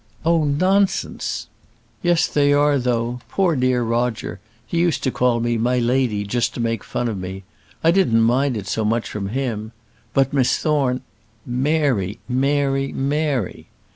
[0.25, 1.45] "Oh, nonsense."
[2.01, 6.55] "Yes, they are though: poor dear Roger, he used to call me 'my lady' just
[6.55, 7.43] to make fun of me;
[7.83, 9.73] I didn't mind it so much from him.
[10.15, 11.01] But, Miss Thorne"
[11.65, 13.67] "Mary, Mary, Mary."